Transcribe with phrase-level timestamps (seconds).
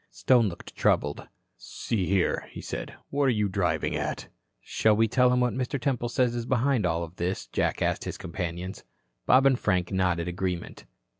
[0.09, 1.27] Stone looked troubled.
[1.59, 2.95] "See here," he said.
[3.11, 5.79] "What are you driving at?" "Shall we tell him what Mr.
[5.79, 8.83] Temple says is behind all this?" Jack asked his companions.
[9.27, 10.85] Bob and Frank nodded agreement.